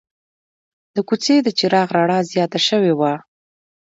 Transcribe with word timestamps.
د 0.95 0.97
کوڅې 1.07 1.35
د 1.43 1.47
چراغ 1.57 1.87
رڼا 1.97 2.19
زیاته 2.31 2.59
شوې 2.67 2.93
وه. 2.99 3.13